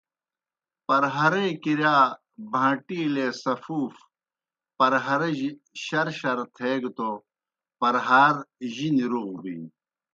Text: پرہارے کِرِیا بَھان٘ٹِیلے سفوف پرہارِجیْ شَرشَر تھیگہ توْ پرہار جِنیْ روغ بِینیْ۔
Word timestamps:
پرہارے 0.87 1.45
کِرِیا 1.63 1.95
بَھان٘ٹِیلے 2.51 3.27
سفوف 3.43 3.93
پرہارِجیْ 4.77 5.49
شَرشَر 5.83 6.39
تھیگہ 6.55 6.91
توْ 6.97 7.11
پرہار 7.79 8.35
جِنیْ 8.73 9.05
روغ 9.11 9.29
بِینیْ۔ 9.41 9.69